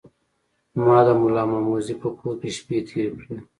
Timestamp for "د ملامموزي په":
1.05-2.09